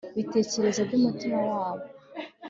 bitekerezo 0.17 0.79
by'umutima 0.87 1.37
wabo 1.49 1.85